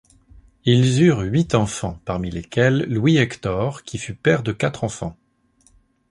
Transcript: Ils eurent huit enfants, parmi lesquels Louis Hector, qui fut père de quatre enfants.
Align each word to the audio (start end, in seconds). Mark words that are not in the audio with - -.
Ils 0.65 1.03
eurent 1.03 1.21
huit 1.21 1.53
enfants, 1.53 1.99
parmi 2.05 2.31
lesquels 2.31 2.87
Louis 2.91 3.17
Hector, 3.17 3.83
qui 3.83 3.99
fut 3.99 4.15
père 4.15 4.41
de 4.41 4.51
quatre 4.51 4.83
enfants. 4.83 5.15